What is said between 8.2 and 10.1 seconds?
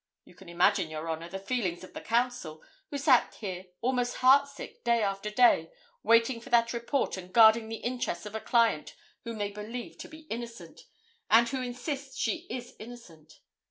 of a client whom they believe to